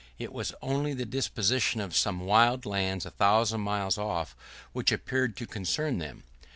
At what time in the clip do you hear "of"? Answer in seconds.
1.79-1.95